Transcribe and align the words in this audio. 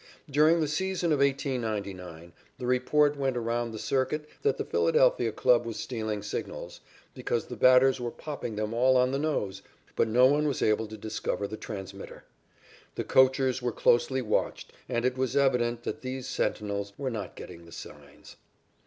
During 0.27 0.61
the 0.61 0.67
season 0.67 1.11
of 1.11 1.19
1899 1.19 2.33
the 2.57 2.65
report 2.65 3.15
went 3.17 3.37
around 3.37 3.71
the 3.71 3.77
circuit 3.77 4.27
that 4.41 4.57
the 4.57 4.65
Philadelphia 4.65 5.31
club 5.31 5.63
was 5.63 5.77
stealing 5.77 6.23
signals, 6.23 6.79
because 7.13 7.45
the 7.45 7.55
batters 7.55 8.01
were 8.01 8.09
popping 8.09 8.55
them 8.55 8.73
all 8.73 8.97
on 8.97 9.11
the 9.11 9.19
nose, 9.19 9.61
but 9.95 10.07
no 10.07 10.25
one 10.25 10.47
was 10.47 10.63
able 10.63 10.87
to 10.87 10.97
discover 10.97 11.47
the 11.47 11.55
transmitter. 11.55 12.23
The 12.95 13.03
coachers 13.03 13.61
were 13.61 13.71
closely 13.71 14.23
watched 14.23 14.73
and 14.89 15.05
it 15.05 15.19
was 15.19 15.37
evident 15.37 15.83
that 15.83 16.01
these 16.01 16.25
sentinels 16.25 16.93
were 16.97 17.11
not 17.11 17.35
getting 17.35 17.65
the 17.65 17.71
signs. 17.71 18.37